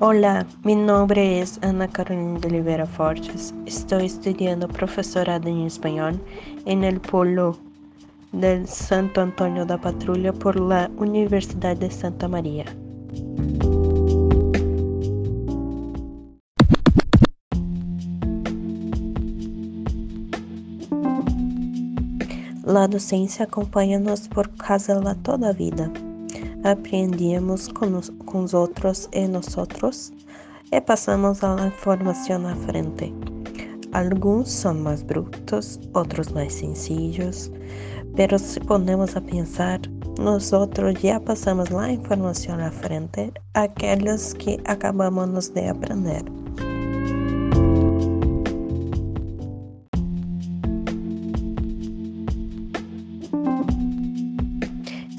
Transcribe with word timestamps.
Olá, 0.00 0.44
meu 0.64 0.76
nome 0.76 1.14
é 1.16 1.44
Ana 1.62 1.86
Carolina 1.86 2.38
de 2.40 2.48
Oliveira 2.48 2.86
Fortes. 2.86 3.54
Estou 3.66 4.00
estudando 4.00 4.66
professorado 4.66 5.48
em 5.48 5.64
espanhol 5.64 6.14
em 6.66 6.84
el 6.84 6.98
Polo 6.98 7.56
de 8.32 8.66
Santo 8.66 9.20
Antônio 9.20 9.64
da 9.64 9.78
Patrulha 9.78 10.32
por 10.32 10.58
la 10.58 10.90
Universidade 10.96 11.86
de 11.86 11.94
Santa 11.94 12.26
Maria. 12.26 12.64
La 22.64 22.86
docência 22.86 23.44
acompanha-nos 23.44 24.28
por 24.28 24.48
casa 24.48 24.98
lá 24.98 25.14
toda 25.14 25.50
a 25.50 25.52
vida. 25.52 26.11
Aprendíamos 26.64 27.68
con, 27.68 27.96
os, 27.96 28.10
com 28.24 28.44
os 28.44 28.54
outros 28.54 29.08
e 29.12 29.26
nós 29.26 29.56
outros 29.56 30.12
e 30.70 30.80
passamos 30.80 31.42
a 31.42 31.56
frente. 32.54 33.12
Alguns 33.92 34.50
são 34.50 34.74
mais 34.74 35.02
brutos, 35.02 35.80
outros 35.92 36.28
mais 36.28 36.54
sencillos, 36.54 37.50
pero 38.16 38.38
se 38.38 38.60
ponemos 38.60 39.16
a 39.16 39.20
pensar, 39.20 39.80
nós 40.18 40.52
outros 40.52 41.00
já 41.00 41.20
passamos 41.20 41.70
a 41.74 41.90
informação 41.90 42.58
à 42.58 42.70
frente 42.70 43.32
aqueles 43.54 44.32
que 44.34 44.60
acabamos 44.64 45.48
de 45.48 45.68
aprender. 45.68 46.41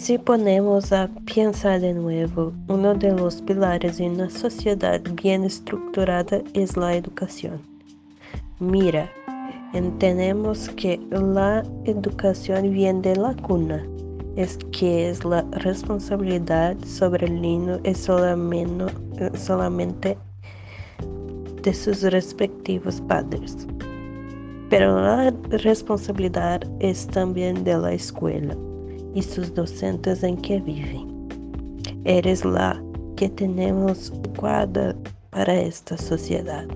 Si 0.03 0.17
ponemos 0.17 0.91
a 0.91 1.09
pensar 1.33 1.79
de 1.79 1.93
nuevo, 1.93 2.51
uno 2.67 2.93
de 2.93 3.13
los 3.13 3.41
pilares 3.41 3.99
de 3.99 4.09
una 4.09 4.29
sociedad 4.29 4.99
bien 5.13 5.45
estructurada 5.45 6.41
es 6.53 6.75
la 6.75 6.93
educación. 6.93 7.61
Mira, 8.59 9.09
entendemos 9.71 10.67
que 10.71 10.99
la 11.09 11.63
educación 11.85 12.73
viene 12.73 12.99
de 12.99 13.15
la 13.15 13.33
cuna, 13.33 13.81
es 14.35 14.57
que 14.73 15.09
es 15.09 15.23
la 15.23 15.41
responsabilidad 15.51 16.75
sobre 16.85 17.27
el 17.27 17.41
niño 17.41 17.79
es 17.85 17.99
solamente 19.35 20.17
de 21.61 21.73
sus 21.73 22.01
respectivos 22.01 22.99
padres. 23.07 23.65
Pero 24.69 24.99
la 25.01 25.33
responsabilidad 25.49 26.59
es 26.81 27.07
también 27.07 27.63
de 27.63 27.77
la 27.77 27.93
escuela 27.93 28.53
e 29.15 29.21
seus 29.21 29.49
docentes 29.49 30.23
em 30.23 30.35
que 30.35 30.59
vivem. 30.59 31.07
Eres 32.05 32.43
lá 32.43 32.81
que 33.15 33.29
temos 33.29 34.09
guarda 34.37 34.95
para 35.31 35.53
esta 35.53 35.97
sociedade. 35.97 36.67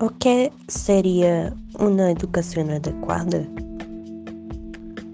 O 0.00 0.10
que 0.20 0.52
seria 0.68 1.52
uma 1.78 2.10
educação 2.10 2.68
adequada? 2.70 3.46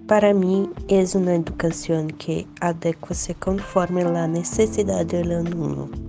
Para 0.06 0.34
mim, 0.34 0.68
é 0.88 1.16
uma 1.16 1.34
educação 1.34 2.06
que 2.06 2.46
adequa-se 2.60 3.32
conforme 3.34 4.02
a 4.02 4.26
necessidade 4.26 5.22
do 5.22 5.32
aluno 5.32 6.01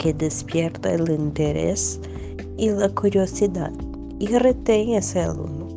que 0.00 0.14
despierta 0.14 0.94
el 0.94 1.10
interés 1.10 2.00
y 2.56 2.70
la 2.70 2.88
curiosidad 2.88 3.70
y 4.18 4.28
retén 4.28 4.94
ese 4.94 5.20
alumno. 5.20 5.68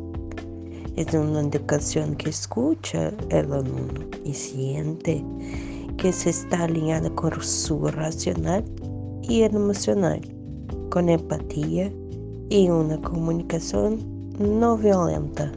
Es 0.96 1.12
una 1.12 1.40
educación 1.40 2.16
que 2.16 2.30
escucha 2.30 3.12
el 3.28 3.52
alumno 3.52 4.00
y 4.24 4.32
siente 4.32 5.22
que 5.98 6.10
se 6.10 6.30
está 6.30 6.64
alineada 6.64 7.10
con 7.10 7.38
su 7.42 7.86
racional 7.88 8.64
y 9.22 9.42
emocional, 9.42 10.22
con 10.90 11.10
empatía 11.10 11.92
y 12.48 12.70
una 12.70 12.98
comunicación 13.02 13.98
no 14.38 14.78
violenta. 14.78 15.52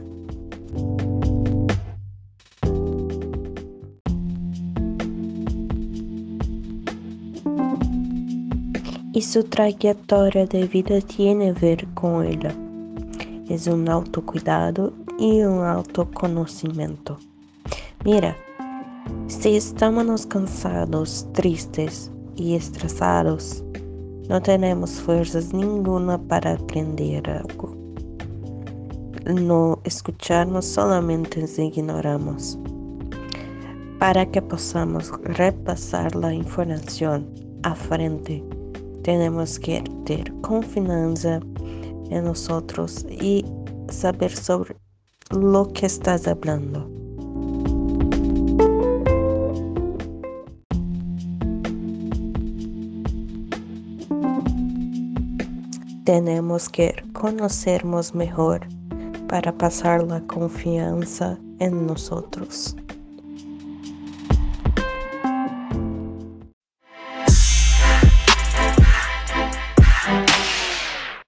Y 9.12 9.22
su 9.22 9.44
trayectoria 9.44 10.46
de 10.46 10.66
vida 10.66 11.00
tiene 11.00 11.54
que 11.54 11.60
ver 11.60 11.88
con 11.94 12.24
ella. 12.24 12.54
Es 13.48 13.66
un 13.66 13.88
autocuidado 13.88 14.92
y 15.18 15.40
un 15.42 15.64
autoconocimiento. 15.64 17.18
Mira, 18.04 18.36
si 19.26 19.56
estamos 19.56 20.26
cansados, 20.26 21.26
tristes 21.32 22.10
y 22.36 22.54
estresados, 22.54 23.64
no 24.28 24.42
tenemos 24.42 24.90
fuerzas 25.00 25.54
ninguna 25.54 26.18
para 26.18 26.52
aprender 26.52 27.28
algo. 27.30 27.74
No 29.24 29.80
escucharnos 29.84 30.66
solamente 30.66 31.40
nos 31.40 31.58
ignoramos. 31.58 32.58
Para 33.98 34.26
que 34.30 34.40
podamos 34.42 35.10
repasar 35.22 36.14
la 36.14 36.32
información 36.32 37.26
a 37.62 37.74
frente 37.74 38.44
Temos 39.02 39.58
que 39.58 39.82
ter 40.04 40.30
confiança 40.42 41.40
em 42.10 42.20
nós 42.22 42.48
e 43.08 43.44
saber 43.90 44.36
sobre 44.36 44.76
lo 45.32 45.66
que 45.66 45.86
estás 45.86 46.26
hablando. 46.26 46.98
Temos 56.04 56.68
que 56.68 56.94
conocermos 57.12 58.12
melhor 58.12 58.60
para 59.28 59.52
passar 59.52 60.00
a 60.10 60.20
confiança 60.22 61.38
em 61.60 61.70
nós. 61.70 62.74